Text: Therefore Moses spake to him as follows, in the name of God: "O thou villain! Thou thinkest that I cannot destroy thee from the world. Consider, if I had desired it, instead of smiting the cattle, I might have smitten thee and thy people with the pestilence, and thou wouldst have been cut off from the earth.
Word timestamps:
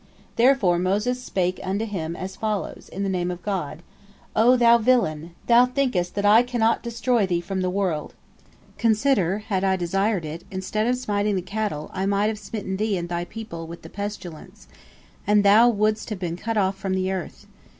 Therefore 0.35 0.79
Moses 0.79 1.21
spake 1.21 1.57
to 1.57 1.85
him 1.85 2.15
as 2.15 2.35
follows, 2.35 2.89
in 2.91 3.03
the 3.03 3.07
name 3.07 3.29
of 3.29 3.43
God: 3.43 3.83
"O 4.35 4.57
thou 4.57 4.79
villain! 4.79 5.35
Thou 5.45 5.67
thinkest 5.67 6.15
that 6.15 6.25
I 6.25 6.41
cannot 6.41 6.81
destroy 6.81 7.27
thee 7.27 7.39
from 7.39 7.61
the 7.61 7.69
world. 7.69 8.15
Consider, 8.79 9.43
if 9.47 9.51
I 9.51 9.59
had 9.69 9.79
desired 9.79 10.25
it, 10.25 10.43
instead 10.49 10.87
of 10.87 10.97
smiting 10.97 11.35
the 11.35 11.41
cattle, 11.43 11.91
I 11.93 12.07
might 12.07 12.29
have 12.29 12.39
smitten 12.39 12.77
thee 12.77 12.97
and 12.97 13.09
thy 13.09 13.25
people 13.25 13.67
with 13.67 13.83
the 13.83 13.89
pestilence, 13.91 14.67
and 15.27 15.43
thou 15.45 15.69
wouldst 15.69 16.09
have 16.09 16.17
been 16.19 16.35
cut 16.35 16.57
off 16.57 16.75
from 16.77 16.95
the 16.95 17.11
earth. 17.11 17.45